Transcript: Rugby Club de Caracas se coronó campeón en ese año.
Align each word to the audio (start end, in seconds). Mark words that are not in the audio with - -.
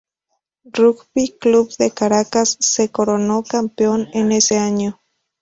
Rugby 0.73 1.37
Club 1.39 1.69
de 1.77 1.91
Caracas 1.91 2.57
se 2.59 2.89
coronó 2.89 3.43
campeón 3.43 4.07
en 4.15 4.31
ese 4.31 4.57
año. 4.57 4.99